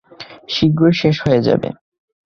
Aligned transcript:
শীঘ্রই 0.49 0.93
শেষ 1.01 1.15
হয়ে 1.25 1.41
যাবে। 1.47 1.69